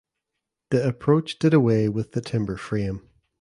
The 0.71 0.83
approach 0.87 1.37
did 1.37 1.53
away 1.53 1.87
with 1.87 2.13
the 2.13 2.21
timber 2.21 2.57
frame. 2.57 3.07